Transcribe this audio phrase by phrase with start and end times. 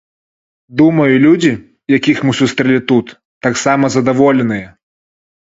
[0.79, 1.51] Думаю, людзі,
[1.97, 3.13] якіх мы сустрэлі тут,
[3.49, 4.67] таксама задаволеныя.